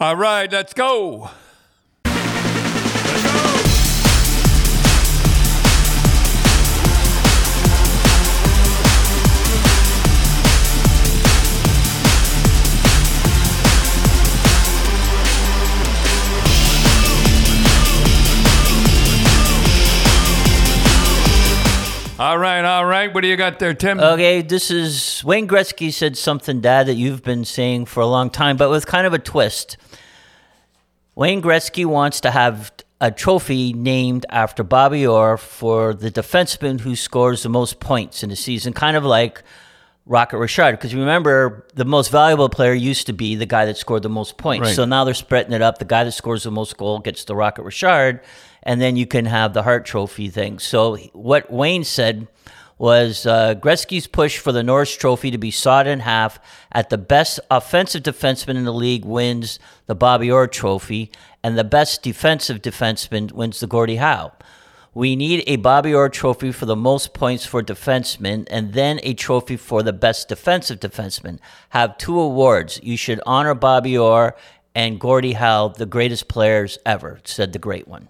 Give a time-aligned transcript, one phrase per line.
[0.00, 1.28] All right, let's go.
[22.20, 23.14] All right, all right.
[23.14, 24.00] What do you got there, Tim?
[24.00, 28.28] Okay, this is Wayne Gretzky said something, Dad, that you've been saying for a long
[28.28, 29.76] time, but with kind of a twist.
[31.18, 36.94] Wayne Gretzky wants to have a trophy named after Bobby Orr for the defenseman who
[36.94, 39.42] scores the most points in a season, kind of like
[40.06, 40.76] Rocket Richard.
[40.76, 44.36] Because remember, the most valuable player used to be the guy that scored the most
[44.36, 44.66] points.
[44.66, 44.76] Right.
[44.76, 45.78] So now they're spreading it up.
[45.78, 48.20] The guy that scores the most goal gets the Rocket Richard,
[48.62, 50.60] and then you can have the Hart Trophy thing.
[50.60, 52.28] So what Wayne said
[52.78, 56.38] was uh, Gretzky's push for the Norris Trophy to be sawed in half
[56.72, 61.10] at the best offensive defenseman in the league wins the Bobby Orr Trophy,
[61.42, 64.32] and the best defensive defenseman wins the Gordie Howe.
[64.94, 69.14] We need a Bobby Orr trophy for the most points for defensemen and then a
[69.14, 71.38] trophy for the best defensive defenseman.
[71.68, 72.80] Have two awards.
[72.82, 74.34] You should honor Bobby Orr
[74.74, 78.08] and Gordie Howe, the greatest players ever, said the great one.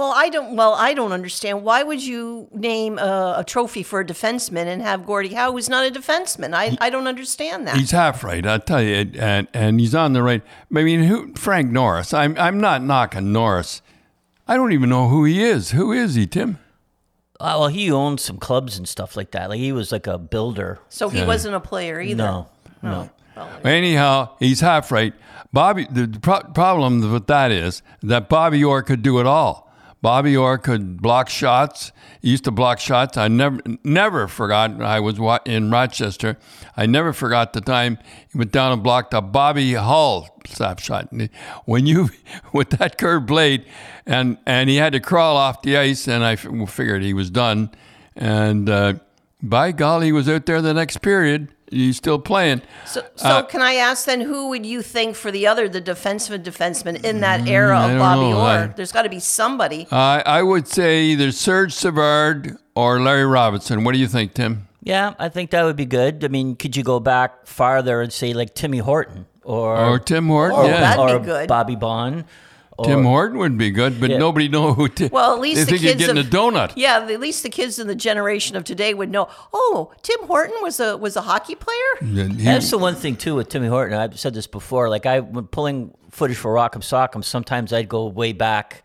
[0.00, 0.56] Well, I don't.
[0.56, 1.62] Well, I don't understand.
[1.62, 5.68] Why would you name a, a trophy for a defenseman and have Gordie Howe, who's
[5.68, 6.54] not a defenseman?
[6.54, 7.76] I, I don't understand that.
[7.76, 10.40] He's half right, I tell you, and and he's on the right.
[10.74, 11.34] I mean, who?
[11.34, 12.14] Frank Norris.
[12.14, 13.82] I'm I'm not knocking Norris.
[14.48, 15.72] I don't even know who he is.
[15.72, 16.58] Who is he, Tim?
[17.38, 19.50] Uh, well, he owned some clubs and stuff like that.
[19.50, 20.78] Like he was like a builder.
[20.88, 22.24] so he wasn't a player either.
[22.24, 22.48] No,
[22.82, 23.10] no.
[23.64, 25.12] Anyhow, he's half right.
[25.52, 25.86] Bobby.
[25.90, 29.69] The pro- problem with that is that Bobby Orr could do it all.
[30.02, 31.92] Bobby Orr could block shots.
[32.22, 33.16] He used to block shots.
[33.16, 34.80] I never, never forgot.
[34.80, 36.38] I was in Rochester.
[36.76, 37.98] I never forgot the time
[38.30, 41.12] he went down and blocked a Bobby Hull slap shot.
[41.66, 42.10] When you
[42.52, 43.64] with that curved blade,
[44.06, 47.70] and and he had to crawl off the ice, and I figured he was done.
[48.16, 48.94] And uh,
[49.42, 51.52] by golly, he was out there the next period.
[51.70, 52.62] He's still playing.
[52.84, 55.80] So, so Uh, can I ask then, who would you think for the other, the
[55.80, 58.38] defenseman defenseman in that era Mm, of Bobby know.
[58.40, 58.46] Orr?
[58.48, 59.86] I- There's got to be somebody.
[59.92, 63.84] I I would say either Serge Savard or Larry Robinson.
[63.84, 64.66] What do you think, Tim?
[64.82, 66.24] Yeah, I think that would be good.
[66.24, 70.26] I mean, could you go back farther and say like Timmy Horton or Or Tim
[70.28, 70.58] Horton?
[70.58, 70.80] Oh, yeah.
[70.80, 71.48] that'd be or good.
[71.48, 72.24] Bobby Baun?
[72.80, 74.18] Or, Tim Horton would be good, but Yeah.
[74.18, 74.88] nobody know who.
[74.88, 75.10] Tim.
[75.12, 76.72] Well, at least they the think you're kids getting of, a donut.
[76.76, 79.28] Yeah, at least the kids in the generation of today would know.
[79.52, 81.76] Oh, Tim Horton was a was a hockey player.
[82.00, 83.96] And he- That's the one thing too with Timmy Horton.
[83.98, 84.88] I've said this before.
[84.88, 88.82] Like I, when pulling footage for Rock'em Sock'em, sometimes I'd go way back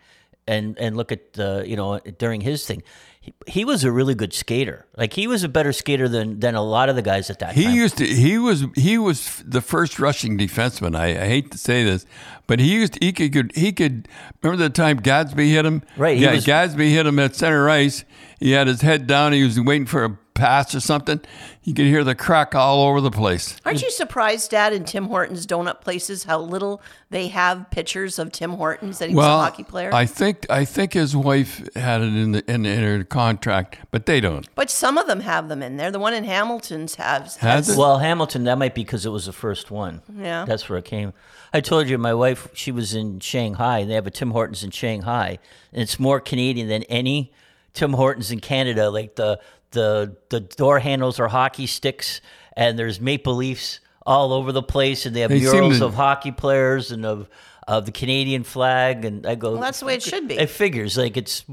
[0.47, 2.83] and and look at the you know during his thing.
[3.25, 4.85] He, he was a really good skater.
[4.95, 7.55] Like he was a better skater than than a lot of the guys at that
[7.55, 7.73] he time.
[7.73, 8.05] used to.
[8.05, 8.65] He was.
[8.75, 10.95] He was the first rushing defenseman.
[10.95, 12.05] I, I hate to say this,
[12.45, 13.01] but he used.
[13.01, 13.51] He could.
[13.55, 14.07] He could.
[14.43, 15.81] Remember the time Gadsby hit him?
[15.97, 18.05] Right, Yeah, was- Gadsby hit him at center ice.
[18.39, 19.33] He had his head down.
[19.33, 21.19] He was waiting for a pass or something.
[21.63, 23.59] You could hear the crack all over the place.
[23.65, 28.31] Aren't you surprised, Dad, in Tim Hortons donut places, how little they have pictures of
[28.31, 29.91] Tim Hortons that he was a hockey player?
[29.91, 30.45] I think.
[30.49, 34.47] I think his wife had it in the in, in her contract, but they don't.
[34.53, 35.89] but some of them have them in there.
[35.89, 37.37] The one in Hamilton's has.
[37.37, 37.77] Has it?
[37.77, 40.03] Well, Hamilton, that might be because it was the first one.
[40.15, 40.45] Yeah.
[40.45, 41.13] That's where it came.
[41.53, 44.63] I told you, my wife, she was in Shanghai, and they have a Tim Hortons
[44.63, 45.39] in Shanghai,
[45.71, 47.31] and it's more Canadian than any
[47.73, 48.89] Tim Hortons in Canada.
[48.89, 49.39] Like the
[49.75, 52.19] the the door handles are hockey sticks,
[52.57, 55.93] and there's maple leafs all over the place, and they have They murals to- of
[55.93, 57.29] hockey players and of
[57.67, 59.53] of the Canadian flag, and I go.
[59.53, 60.35] Well, that's the way it should be.
[60.37, 61.43] It figures like it's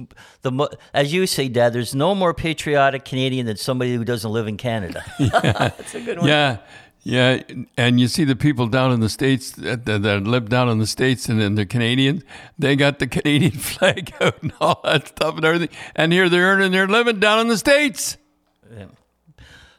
[0.43, 1.73] the mo- as you say, Dad.
[1.73, 5.03] There's no more patriotic Canadian than somebody who doesn't live in Canada.
[5.19, 6.29] That's a good one.
[6.29, 6.59] Yeah,
[7.03, 7.43] yeah,
[7.77, 10.79] and you see the people down in the states that, that, that live down in
[10.79, 12.23] the states and then the Canadians,
[12.59, 16.53] they got the Canadian flag out and all that stuff and everything, and here they're
[16.53, 18.17] earning their living down in the states.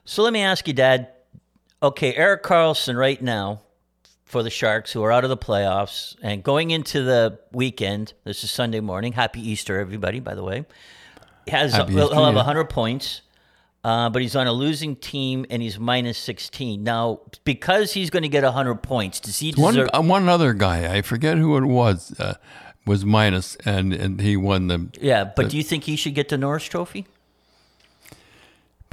[0.05, 1.09] So let me ask you, Dad.
[1.81, 3.61] Okay, Erik Karlsson right now
[4.25, 8.13] for the Sharks, who are out of the playoffs and going into the weekend.
[8.25, 9.13] This is Sunday morning.
[9.13, 10.19] Happy Easter, everybody!
[10.19, 10.65] By the way,
[11.47, 12.43] has Happy he'll, Easter, have yeah.
[12.43, 13.21] hundred points,
[13.83, 18.23] uh, but he's on a losing team and he's minus sixteen now because he's going
[18.23, 19.19] to get hundred points.
[19.19, 19.89] Does he One deserve?
[19.93, 22.35] uh, one other guy, I forget who it was, uh,
[22.85, 24.89] was minus, and and he won the.
[25.01, 27.05] yeah, but do you think he should get the Norris Trophy?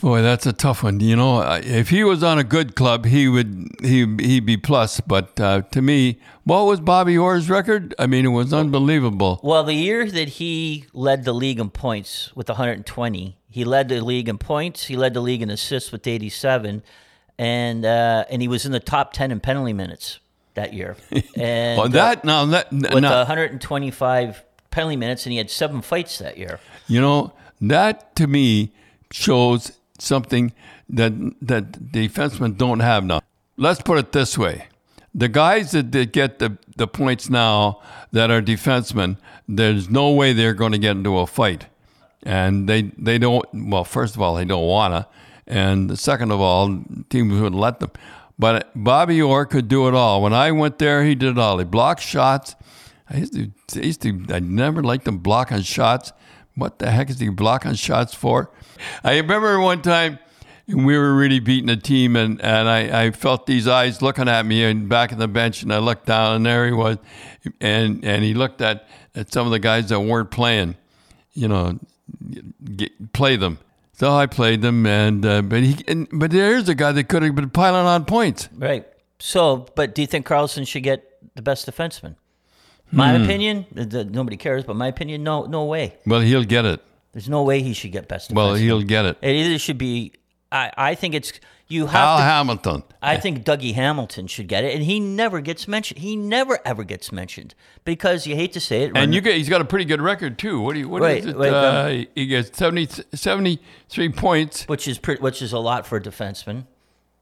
[0.00, 1.00] Boy, that's a tough one.
[1.00, 4.56] You know, uh, if he was on a good club, he would he he'd be
[4.56, 4.98] plus.
[5.00, 7.94] But uh, to me, what was Bobby Orr's record?
[7.98, 9.40] I mean, it was unbelievable.
[9.42, 14.00] Well, the year that he led the league in points with 120, he led the
[14.00, 14.86] league in points.
[14.86, 16.82] He led the league in assists with 87,
[17.38, 20.18] and uh, and he was in the top ten in penalty minutes
[20.54, 20.96] that year.
[21.36, 25.82] And Well, uh, that now that with now, 125 penalty minutes, and he had seven
[25.82, 26.58] fights that year.
[26.86, 28.72] You know, that to me
[29.12, 30.52] shows something
[30.88, 31.12] that
[31.42, 33.20] that defensemen don't have now.
[33.56, 34.66] Let's put it this way.
[35.14, 37.82] The guys that, that get the, the points now
[38.12, 39.18] that are defensemen,
[39.48, 41.66] there's no way they're going to get into a fight.
[42.22, 45.06] And they, they don't, well, first of all, they don't want to.
[45.46, 47.90] And second of all, teams wouldn't let them.
[48.38, 50.22] But Bobby Orr could do it all.
[50.22, 51.58] When I went there, he did it all.
[51.58, 52.54] He blocked shots.
[53.08, 56.12] I used to, I used to, I never liked him blocking shots.
[56.54, 58.50] What the heck is he blocking shots for?
[59.04, 60.18] I remember one time
[60.66, 64.46] we were really beating a team, and, and I, I felt these eyes looking at
[64.46, 66.98] me and back of the bench, and I looked down, and there he was,
[67.60, 70.76] and and he looked at, at some of the guys that weren't playing,
[71.32, 71.78] you know,
[72.76, 73.58] get, play them.
[73.92, 77.22] So I played them, and uh, but he, and, but there's a guy that could
[77.22, 78.48] have been piling on points.
[78.56, 78.86] Right.
[79.18, 81.04] So, but do you think Karlsson should get
[81.34, 82.16] the best defenseman?
[82.92, 83.22] My Hmm.
[83.24, 85.94] opinion, th- nobody cares, but my opinion, no, no way.
[86.06, 86.80] Well, he'll get it.
[87.12, 88.32] There's no way he should get best.
[88.32, 89.16] Well, he'll get it.
[89.22, 90.12] It either should be.
[90.52, 91.32] I, I think it's
[91.68, 92.22] you have Al to.
[92.24, 92.82] Hamilton.
[93.00, 96.00] I think Dougie Hamilton should get it, and he never gets mentioned.
[96.00, 97.54] He never ever gets mentioned
[97.84, 98.92] because you hate to say it.
[98.96, 100.60] And you get, he's got a pretty good record too.
[100.60, 100.88] What do you?
[100.88, 101.36] What is Right, it?
[101.36, 105.96] right, uh, he gets 70, 73 points, which is pretty, which is a lot for
[105.98, 106.64] a defenseman.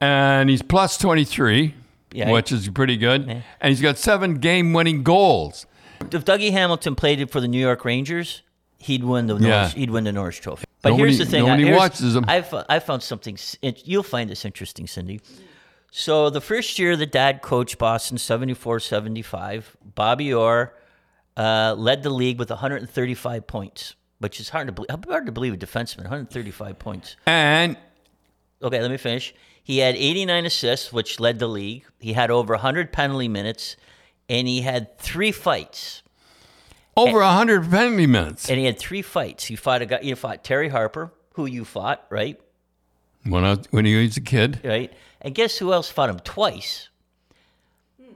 [0.01, 1.75] and he's plus twenty three,
[2.13, 2.31] Yeah.
[2.31, 3.29] which is pretty good.
[3.29, 5.67] And he's got seven game winning goals.
[6.13, 8.43] If Dougie Hamilton played it for the New York Rangers,
[8.79, 9.49] he'd win the Yeah.
[9.49, 10.65] Norris, he'd win the Norris Trophy.
[10.81, 12.25] But Nobody- here's the thing: nobody here's- watches him.
[12.29, 13.37] I I found something.
[13.63, 15.21] You'll find this interesting, Cindy.
[15.91, 20.75] So the first year that Dad coached Boston, 74-75, Bobby Orr
[21.37, 24.91] uh, led the league with 135 points, which is hard to believe.
[25.09, 27.17] Hard to believe a defenseman, 135 points.
[27.27, 27.77] And
[28.63, 29.35] Okay, let me finish.
[29.69, 31.85] He had 89 assists, which led the league.
[32.01, 33.77] He had over 100 penalty minutes,
[34.27, 36.03] and he had three fights.
[36.97, 38.49] over a hundred penalty minutes.
[38.49, 39.45] And he had three fights.
[39.45, 40.01] He fought a guy.
[40.01, 42.41] You fought Terry Harper, who you fought, right?
[43.25, 44.91] When I was, when he was a kid, Right.
[45.21, 46.89] And guess who else fought him twice?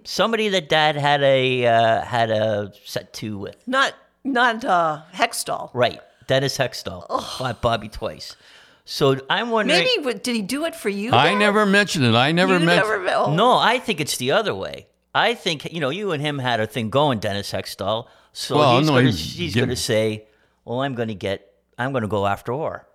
[0.04, 3.56] Somebody that Dad had a uh, had a set two with.
[3.68, 3.92] Not
[4.24, 5.70] not uh, Hextall.
[5.74, 6.00] Right.
[6.26, 7.06] Dennis Hextall
[7.38, 8.36] fought Bobby twice.
[8.84, 9.80] So I'm wondering.
[9.80, 11.12] Maybe w- did he do it for you?
[11.12, 11.38] I Dad?
[11.38, 12.14] never mentioned it.
[12.14, 13.04] I never mentioned.
[13.04, 13.08] never.
[13.10, 13.34] Oh.
[13.34, 14.86] No, I think it's the other way.
[15.14, 18.06] I think you know you and him had a thing going, Dennis Hextall.
[18.32, 20.26] So Well, he's no, going to he's he's going to say,
[20.64, 22.86] "Well, I'm going to get I'm going to go after Orr."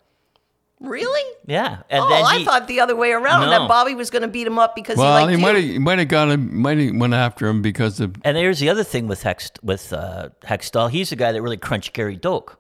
[0.79, 1.23] Really?
[1.47, 3.41] Yeah, and oh, then I he, thought the other way around.
[3.41, 3.49] No.
[3.49, 5.81] That Bobby was going to beat him up because Well, he he liked might have
[5.81, 6.55] might have got him.
[6.61, 9.91] Might have went after him because of And there's the other thing with Hex with
[9.93, 10.89] uh, Hextall.
[10.91, 12.59] He's the guy that really crunched Gary Doak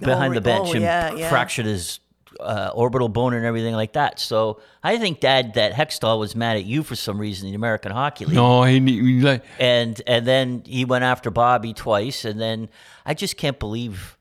[0.00, 1.28] behind Oh, the bench oh, and yeah, yeah.
[1.28, 2.00] fractured his
[2.40, 4.18] uh, orbital bone and everything like that.
[4.20, 7.56] So I think Dad that Hextall was mad at you for some reason in the
[7.56, 8.34] American Hockey League.
[8.34, 8.62] no.
[8.64, 12.68] He, he like And and then he went after Bobby twice, and then
[13.04, 14.18] I just can't believe.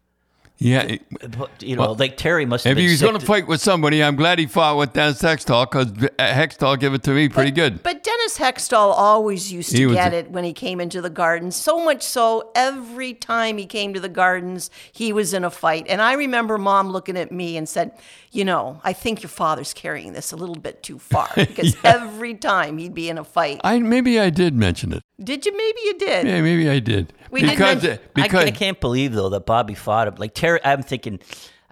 [0.60, 0.96] Yeah.
[1.60, 4.04] You know, like Terry must have If been he was going to fight with somebody,
[4.04, 7.52] I'm glad he fought with Dennis Hextall because uh, Hextall gave it to me pretty
[7.52, 7.84] good.
[7.84, 11.02] But Dennis Hextall always used to He was get a- it when he came into
[11.02, 11.56] the gardens.
[11.56, 15.86] So much so, every time he came to the gardens, he was in a fight.
[15.90, 17.92] And I remember mom looking at me and said,
[18.32, 22.36] You know, I think your father's carrying this a little bit too far because every
[22.36, 23.60] time he'd be in a fight.
[23.64, 25.04] I maybe I did mention it.
[25.24, 25.52] Did you?
[25.56, 26.28] Maybe you did.
[26.28, 27.14] Yeah, maybe I did.
[27.32, 30.16] We didn't because mention- I, because I can't believe though that Bobby fought him.
[30.18, 31.20] Like Terry, I'm thinking,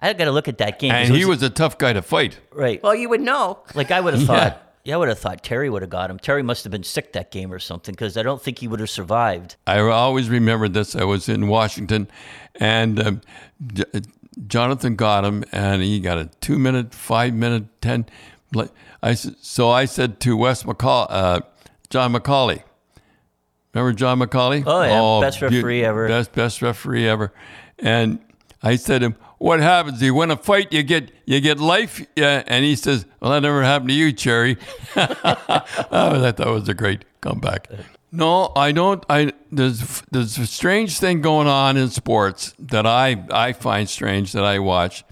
[0.00, 0.92] I got to look at that game.
[0.92, 2.38] and it he was a tough guy to fight.
[2.52, 2.82] right.
[2.82, 3.60] Well, you would know.
[3.74, 4.60] Like I would have thought.
[4.84, 6.18] Yeah, I would have thought Terry would have got him.
[6.18, 8.80] Terry must have been sick that game or something because I don't think he would
[8.80, 9.54] have survived.
[9.64, 10.96] I always remember this.
[10.96, 12.08] I was in Washington,
[12.56, 13.20] and um,
[13.72, 13.84] J-
[14.48, 18.06] Jonathan got him, and he got a two minute, five minute, ten.
[18.56, 18.68] I
[19.02, 21.40] I s- so I said to Wes McCall, uh,
[21.90, 22.64] John McCauley.
[23.74, 24.62] Remember John McCauley?
[24.66, 25.26] Oh, yeah.
[25.26, 26.08] Best beau- referee ever.
[26.08, 27.32] Best best referee ever.
[27.78, 28.18] And
[28.62, 30.02] I said to him, "What happens?
[30.02, 32.42] You win a fight, you get you get life." Yeah.
[32.46, 34.58] And he says, "Well, that never happened to you, Cherry."
[34.96, 37.68] oh, I thought it was a great comeback.
[38.14, 39.02] No, I don't.
[39.08, 44.32] I there's there's a strange thing going on in sports that I I find strange
[44.32, 45.02] that I watch.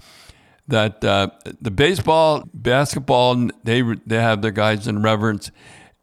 [0.67, 5.51] That uh, the baseball, basketball, they they have their guys in reverence,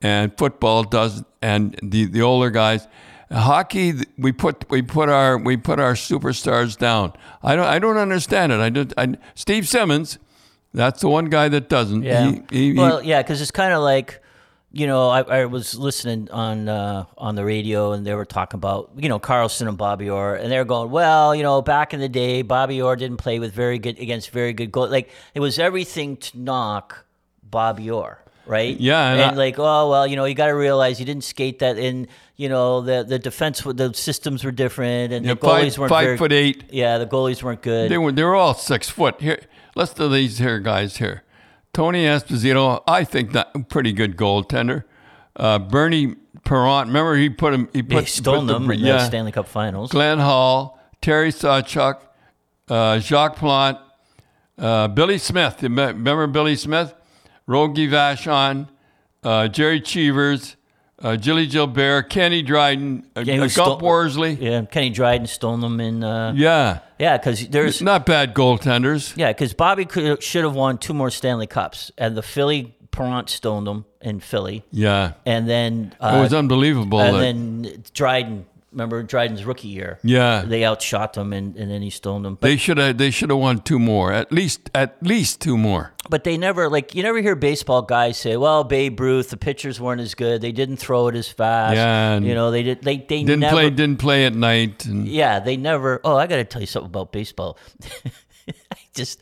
[0.03, 2.87] and football does, and the the older guys.
[3.31, 7.13] Hockey, we put we put our we put our superstars down.
[7.43, 8.61] I don't I don't understand it.
[8.61, 8.93] I don't.
[8.97, 10.19] I, Steve Simmons,
[10.73, 12.05] that's the one guy that doesn't.
[12.05, 12.31] Yeah.
[12.51, 14.23] He- he- well, yeah, because it's kind of like,
[14.73, 18.57] you know, I, I was listening on uh, on the radio and they were talking
[18.57, 21.93] about, you know, Karlsson and Bobby Orr, and they were going, well, you know, back
[21.93, 24.89] in the day, Bobby Orr didn't play with very good against very good goal.
[24.89, 27.05] Like it was everything to knock
[27.43, 28.79] Bobby Orr, right?
[28.81, 31.25] Yeah, and and, I- like, oh well, you know, you got to realize you didn't
[31.25, 32.09] skate that in.
[32.37, 35.91] You know, the the defense, the systems were different, and Yeah, the goalies five- weren't
[35.91, 36.65] five very- foot eight.
[36.71, 37.91] Yeah, the goalies weren't good.
[37.91, 39.21] They were they were all six foot.
[39.21, 39.41] Here,
[39.75, 41.25] let's do these here guys here.
[41.75, 44.85] Tony Esposito, I think that pretty good goaltender.
[45.37, 46.15] Uh, Bernie
[46.45, 47.69] Parent, remember he put him.
[47.73, 48.93] He put stole put the- them in yeah.
[48.99, 49.91] the Stanley Cup Finals.
[49.91, 51.99] Glenn Hall, Terry Sawchuk,
[52.69, 53.81] uh, Jacques Plante,
[54.59, 55.61] uh, Billy Smith.
[55.63, 56.95] Remember Billy Smith?
[57.49, 58.69] Rogie Vachon,
[59.25, 60.55] uh, Gerry Cheevers,
[61.03, 64.35] uh, Jilly Gilbert, Kenny Dryden, uh, Yeah, he Gump sto- Worsley.
[64.41, 66.05] Yeah, Kenny Dryden stole them in.
[66.05, 66.81] Uh, Yeah.
[66.99, 69.17] yeah, because there's Not bad goaltenders.
[69.17, 73.31] yeah, because Bobby could should have won two more Stanley Cups, and the Philly Parent
[73.31, 75.13] stoned them in Philly, Yeah.
[75.25, 77.01] and then uh, It was unbelievable.
[77.01, 78.45] and that- then Dryden.
[78.71, 79.99] Remember Dryden's rookie year?
[80.03, 80.45] Yeah.
[80.47, 82.35] they outshot them, and, and then he stoned them.
[82.35, 84.13] But they should have they should have won two more.
[84.13, 85.95] At least at least two more.
[86.11, 89.81] but they never like you never hear baseball guys say, "Well, Babe Ruth, the pitchers
[89.81, 90.43] weren't as good.
[90.43, 91.77] They didn't throw it as fast.
[91.77, 92.83] Yeah, you know, they did.
[92.83, 96.01] They they Didn't never play didn't play at night and Yeah, they never.
[96.05, 97.57] Oh, I got to tell you something about baseball.
[98.73, 99.21] I just,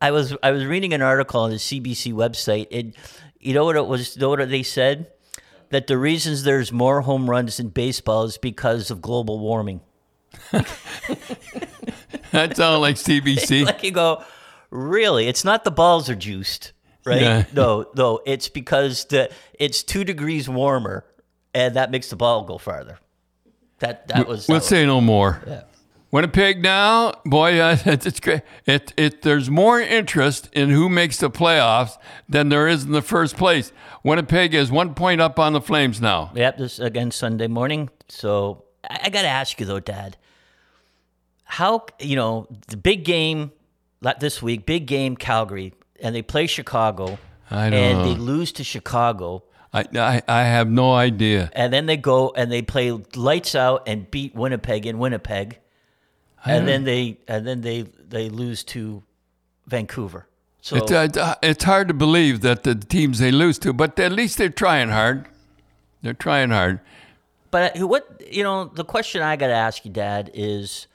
[0.00, 2.94] I was, I was reading an article on the CBC website, and
[3.38, 4.16] you know what it was?
[4.16, 5.06] You know what they said?
[5.70, 9.80] That the reasons there's more home runs in baseball is because of global warming.
[12.32, 13.64] that sounds like CBC.
[13.66, 14.22] Like you go,
[14.70, 15.28] really?
[15.28, 16.72] It's not the balls are juiced,
[17.04, 17.20] right?
[17.22, 17.44] Yeah.
[17.52, 21.04] No, no, it's because the it's two degrees warmer,
[21.54, 22.98] and that makes the ball go farther.
[23.78, 24.48] That that was.
[24.48, 25.40] was- say no more.
[26.10, 28.42] Winnipeg now, boy, uh, it's, it's great.
[28.66, 31.98] It, it, there's more interest in who makes the playoffs
[32.28, 33.72] than there is in the first place.
[34.02, 36.32] Winnipeg is one point up on the Flames now.
[36.34, 37.90] Yep, this again Sunday morning.
[38.08, 40.16] So I, I got to ask you though, Dad.
[41.44, 43.52] How you know the big game
[44.20, 44.66] this week?
[44.66, 47.18] Big game, Calgary, and they play Chicago,
[47.50, 48.04] and know.
[48.04, 51.50] they lose to Chicago, I, I, I have no idea.
[51.54, 55.58] and then they go and they play lights out and beat Winnipeg in Winnipeg,
[56.44, 59.02] and then they and then they they lose to
[59.66, 60.26] Vancouver.
[60.62, 64.12] So It's, uh, it's hard to believe that the teams they lose to, but at
[64.12, 65.26] least they're trying hard.
[66.02, 66.80] They're trying hard.
[67.50, 70.86] But uh, what you know, the question I got to ask you, Dad, is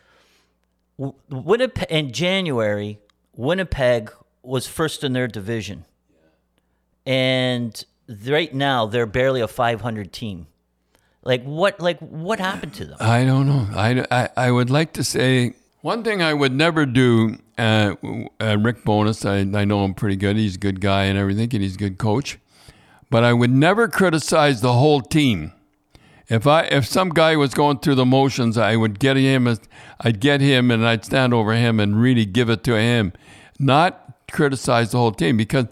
[0.97, 2.99] Winnipeg in January.
[3.35, 4.11] Winnipeg
[4.43, 5.85] was first in their division,
[7.05, 7.83] and
[8.27, 10.47] right now they're barely a 500 team.
[11.25, 11.79] Like what?
[11.79, 12.97] Like what happened to them?
[12.99, 13.67] I don't know.
[13.75, 17.37] I, I, I would like to say one thing I would never do.
[17.57, 17.95] Uh,
[18.39, 20.35] uh, Rick Bowness, I, I know him pretty good.
[20.35, 22.37] He's a good guy and everything, and he's a good coach.
[23.09, 25.51] But I would never criticize the whole team.
[26.27, 29.47] If I if some guy was going through the motions, I would get him.
[30.01, 33.13] I'd get him, and I'd stand over him and really give it to him,
[33.59, 35.37] not criticize the whole team.
[35.37, 35.65] Because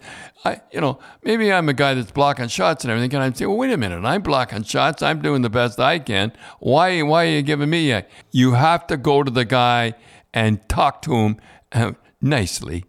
[0.44, 3.48] I, you know, maybe I'm a guy that's blocking shots and everything, and I'm saying,
[3.48, 5.02] well, wait a minute, I'm blocking shots.
[5.02, 6.32] I'm doing the best I can.
[6.60, 7.90] Why why are you giving me?
[7.92, 9.94] A, you have to go to the guy
[10.32, 11.36] and talk to him
[11.72, 12.84] uh, nicely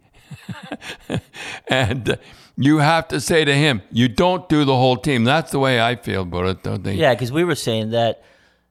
[1.68, 2.16] and uh,
[2.56, 5.24] you have to say to him, you don't do the whole team.
[5.24, 6.94] That's the way I feel about it, don't they?
[6.94, 8.22] Yeah, because we were saying that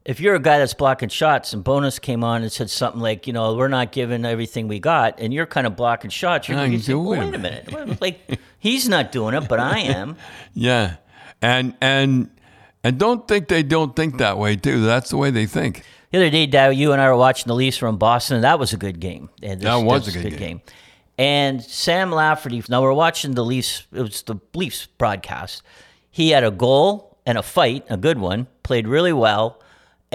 [0.06, 3.26] if you're a guy that's blocking shots and Bowness came on and said something like,
[3.28, 6.58] you know, we're not giving everything we got, and you're kind of blocking shots, you're
[6.58, 8.00] going to say, wait a minute.
[8.02, 10.16] Like, he's not doing it, but I am.
[10.54, 10.98] Yeah.
[11.42, 12.30] And and
[12.84, 14.82] and don't think they don't think that way too.
[14.86, 15.84] That's the way they think.
[16.12, 18.58] The other day, Dow, you and I were watching the Leafs from Boston, and that
[18.58, 19.30] was a good game.
[19.44, 20.62] And this- That was a good game.
[21.18, 25.62] And Sam Lafferty, now we're watching the Leafs, it was the Leafs broadcast.
[26.12, 29.62] He had a goal and a fight, a good one, played really well,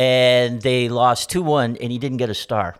[0.00, 2.76] and they lost 2 1, and he didn't get a star.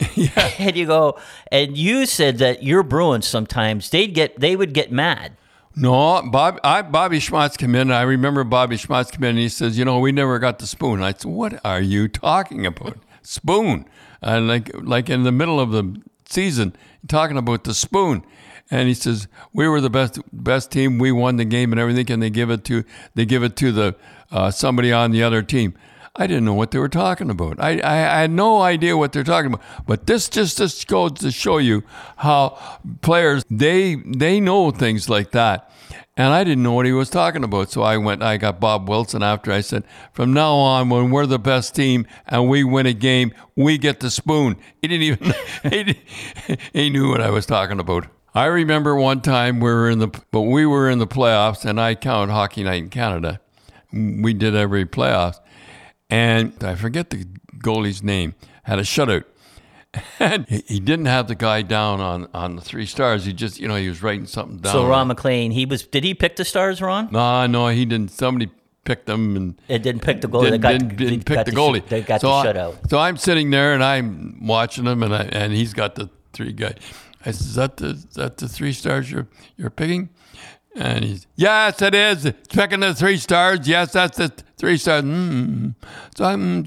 [0.16, 0.50] yeah.
[0.58, 1.16] And you go,
[1.52, 5.36] and you said that your Bruins sometimes, they'd get, they would get mad.
[5.76, 7.92] No, Bob, I, Bobby Schmautz came in.
[7.92, 10.66] I remember Bobby Schmautz came in and he says, "You know, we never got the
[10.66, 12.98] spoon." I said, "What are you talking about?
[13.22, 13.84] spoon?"
[14.20, 16.74] And like, like in the middle of the season,
[17.06, 18.24] talking about the spoon.
[18.72, 20.98] And he says, "We were the best, best team.
[20.98, 22.82] We won the game and everything." And they give it to,
[23.14, 23.94] they give it to the
[24.32, 25.74] uh, somebody on the other team.
[26.18, 27.60] I didn't know what they were talking about.
[27.60, 29.64] I, I, I had no idea what they're talking about.
[29.86, 31.84] But this just, just goes to show you
[32.16, 32.58] how
[33.02, 35.70] players they they know things like that.
[36.16, 37.70] And I didn't know what he was talking about.
[37.70, 41.26] So I went, I got Bob Wilson after I said, from now on, when we're
[41.26, 44.56] the best team and we win a game, we get the spoon.
[44.82, 45.34] He didn't even,
[45.70, 46.00] he,
[46.72, 48.08] he knew what I was talking about.
[48.34, 51.80] I remember one time we were in the, but we were in the playoffs and
[51.80, 53.40] I count Hockey Night in Canada.
[53.92, 55.38] We did every playoffs.
[56.10, 57.26] And I forget the
[57.58, 58.34] goalie's name,
[58.64, 59.24] had a shutout.
[60.20, 63.24] And he, didn't have the guy down on, on the three stars.
[63.24, 64.72] He just, you know, he was writing something down.
[64.72, 65.82] So Ron MacLean, he was.
[65.86, 67.08] Did he pick the stars, Ron?
[67.10, 68.10] No, no, he didn't.
[68.10, 68.50] Somebody
[68.84, 70.42] picked them and It didn't pick the goalie.
[70.42, 71.86] didn't, they got, didn't, didn't pick the sh- goalie.
[71.88, 72.90] They got so the I- shutout.
[72.90, 76.52] So I'm sitting there and I'm watching him, and I, and he's got the three
[76.52, 76.76] guys.
[77.24, 80.10] I said, "Is that the is that the three stars you're you're picking?"
[80.78, 82.24] And he's, "Yes, it is.
[82.24, 83.66] It's picking the three stars.
[83.66, 85.74] Yes, that's the three stars." Mm.
[86.16, 86.64] So I'm.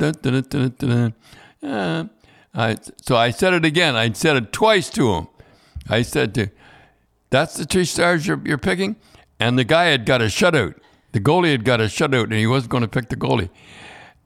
[1.63, 2.06] Uh,
[2.53, 3.96] I, so I said it again.
[3.96, 5.27] I said it twice to him.
[5.89, 6.50] I said to,
[7.30, 8.98] "That's the three stars you're, you're picking,"
[9.39, 10.75] and the guy had got a shutout.
[11.13, 13.50] The goalie had got a shutout, and he wasn't going to pick the goalie.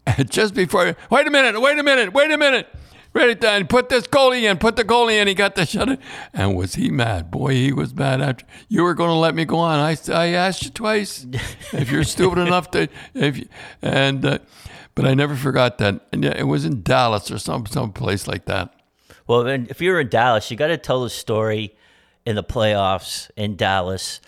[0.05, 2.67] And just before, wait a minute, wait a minute, wait a minute.
[3.15, 5.29] Ready then, put this goalie in, put the goalie in.
[5.29, 5.99] He got the shutout.
[6.33, 7.31] And was he mad?
[7.31, 8.45] Boy, he was mad after.
[8.67, 9.79] You were going to let me go on.
[9.79, 11.25] I, I asked you twice
[11.71, 13.47] if you're stupid enough to, if you,
[13.81, 14.39] and, uh,
[14.95, 16.01] but I never forgot that.
[16.11, 18.75] And it was in Dallas or some, some place like that.
[19.27, 21.73] Well, if you're in Dallas, you got to tell the story
[22.25, 24.19] in the playoffs in Dallas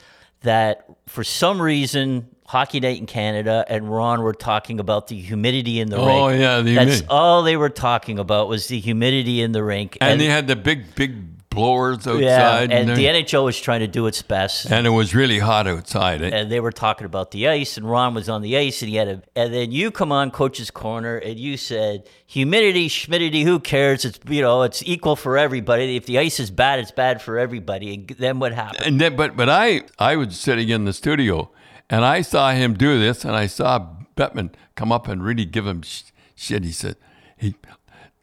[0.44, 5.80] that for some reason Hockey Night in Canada and Ron were talking about the humidity
[5.80, 6.10] in the rink.
[6.10, 9.98] Oh, yeah, the that's all they were talking about was the humidity in the rink.
[10.02, 11.16] And, they had the big, big
[11.50, 12.22] blowers outside.
[12.22, 14.72] yeah, and there- the NHL was trying to do its best.
[14.72, 16.22] and it was really hot outside.
[16.22, 16.30] eh?
[16.32, 18.96] and they were talking about the ice, and Ron was on the ice, and he
[18.98, 19.22] had a.
[19.36, 24.06] And then you come on Coach's Corner, and you said humidity, schmidity, who cares?
[24.06, 25.96] It's you know it's equal for everybody.
[25.98, 27.94] If the ice is bad, it's bad for everybody.
[27.96, 28.86] And then what happened?
[28.86, 31.50] And then, but but I I was sitting in the studio,
[31.90, 35.66] and I saw him do this, and I saw Bettman come up and really give
[35.66, 36.04] him sh-
[36.36, 36.64] shit.
[36.64, 36.98] He said,
[37.38, 37.56] "He,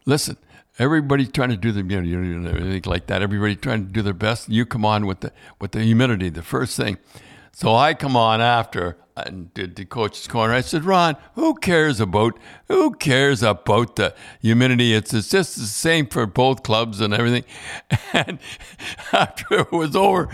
[0.04, 0.36] listen,
[0.78, 3.22] everybody's trying to do the you know, you know everything like that.
[3.22, 4.48] Everybody trying to do their best.
[4.48, 6.98] You come on with the with the humidity, the first thing.
[7.52, 10.52] So I come on after and did the coach's corner.
[10.52, 14.92] I said, Ron, who cares about who cares about the humidity?
[14.92, 17.44] It's, it's just the same for both clubs and everything.
[18.12, 18.38] And
[19.12, 20.28] after it was over,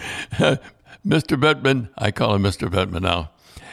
[1.07, 1.41] Mr.
[1.41, 2.69] Bettman, I call him Mr.
[2.69, 3.31] Bettman now.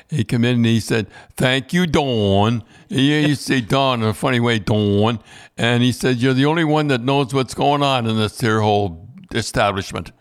[0.09, 4.07] He come in and he said, "Thank you, Dawn." He used to say Dawn in
[4.07, 5.19] a funny way, Dawn.
[5.57, 8.61] And he said, "You're the only one that knows what's going on in this here
[8.61, 10.11] whole establishment."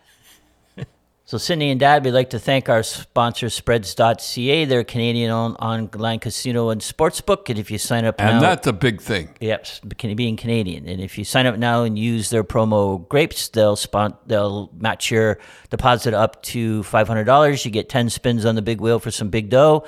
[1.29, 4.63] So, Cindy and Dad, we'd like to thank our sponsor, Spreads.ca.
[4.63, 7.49] They're Canadian owned online casino and sportsbook.
[7.49, 9.35] And if you sign up And now, that's a big thing.
[9.41, 9.67] Yep,
[10.15, 14.15] being Canadian, and if you sign up now and use their promo Grapes, they'll spon-
[14.25, 15.37] they'll match your
[15.69, 17.65] deposit up to five hundred dollars.
[17.65, 19.83] You get ten spins on the big wheel for some big dough,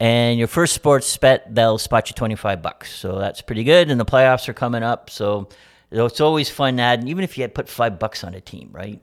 [0.00, 2.94] and your first sports bet they'll spot you twenty five bucks.
[2.94, 3.90] So that's pretty good.
[3.90, 5.48] And the playoffs are coming up, so
[5.90, 7.08] it's always fun adding.
[7.08, 9.00] Even if you had put five bucks on a team, right?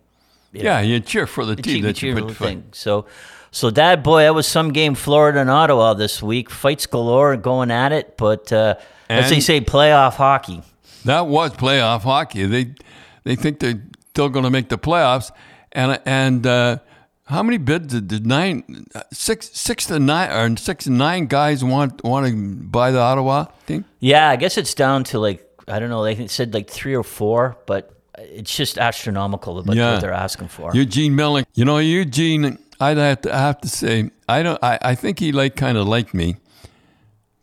[0.53, 2.35] Yeah, you cheer for the The team that you put.
[2.35, 2.65] thing.
[2.73, 3.05] So,
[3.51, 4.95] so Dad, boy, that was some game.
[4.95, 8.17] Florida and Ottawa this week, fights galore, going at it.
[8.17, 8.75] But uh,
[9.09, 10.61] as they say, playoff hockey.
[11.05, 12.45] That was playoff hockey.
[12.45, 12.75] They
[13.23, 15.31] they think they're still going to make the playoffs,
[15.71, 16.77] and and uh,
[17.25, 21.63] how many bids did, did nine, six, six to nine, or six to nine guys
[21.63, 23.85] want want to buy the Ottawa thing?
[23.99, 26.03] Yeah, I guess it's down to like I don't know.
[26.03, 29.93] They said like three or four, but it's just astronomical about Yeah.
[29.93, 30.71] what they're asking for.
[30.73, 31.45] Eugene Melnyk.
[31.53, 32.57] You know, Eugene.
[32.79, 34.57] I'd have to I have to say I don't.
[34.63, 36.37] I, I think he like kind of liked me.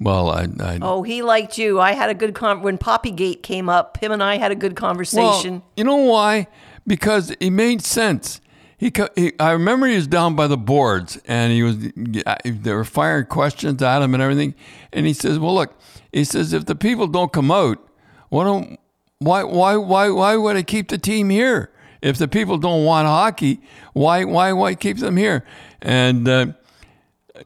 [0.01, 1.81] Well, I, I Oh, he liked you.
[1.81, 3.99] I had a good con when Poppygate came up.
[3.99, 5.55] Him and I had a good conversation.
[5.55, 6.47] Well, you know why?
[6.87, 8.41] Because it made sense.
[8.79, 11.77] He, he, I remember he was down by the boards, and he was.
[12.45, 14.55] They were firing questions at him and everything,
[14.93, 15.77] and he says, "Well, look,"
[16.13, 17.79] he says, "if the people don't come out,
[18.29, 18.79] why don't
[19.21, 21.71] why why why why would I keep the team here?
[22.01, 23.61] If the people don't want hockey,
[23.93, 25.45] why why why keep them here?"
[25.83, 26.47] And uh,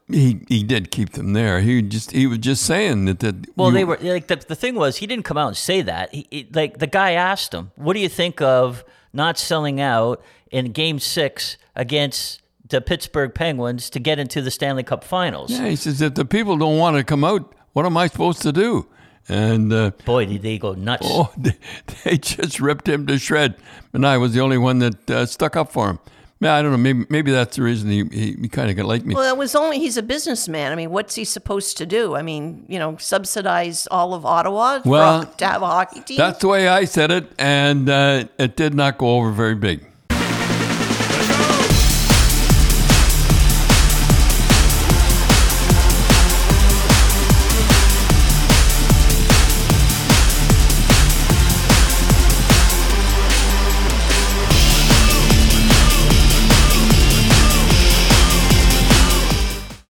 [0.09, 1.61] he he did keep them there.
[1.61, 4.55] He just he was just saying that that well, you- they were like the, the
[4.57, 6.13] thing was he didn't come out and say that.
[6.15, 10.23] He, he- like the guy asked him, "What do you think of not selling out
[10.51, 15.69] in Game Six against the Pittsburgh Penguins to get into the Stanley Cup Finals?" Yeah,
[15.69, 18.53] he says if the people don't want to come out, what am I supposed to
[18.53, 18.87] do?
[19.29, 21.07] And uh, Boy, did they go nuts!
[21.09, 21.57] oh, they,
[22.05, 23.57] they just ripped him to shred.
[23.93, 25.99] And I was the only one that uh, stuck up for him.
[26.41, 26.77] Yeah, I don't know.
[26.77, 29.15] Maybe maybe that's the reason he he, he kind of got like me.
[29.15, 30.73] Well, it was only he's a businessman.
[30.73, 32.17] I mean, what's he supposed to do?
[32.17, 36.17] I mean, you know, subsidize all of Ottawa for- to have a hockey team.
[36.17, 39.87] That's the way I said it, and uh, it did not go over very big.